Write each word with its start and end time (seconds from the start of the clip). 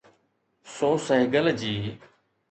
سو 0.75 0.89
سهگل 1.07 1.45
جي. 1.59 1.75